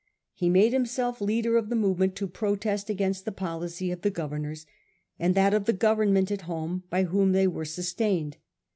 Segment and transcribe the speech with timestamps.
[0.33, 4.65] He made himself leader of the movement to protest against the policy of the governors,
[5.19, 8.37] and that of the Government at home by whom they were sus tained.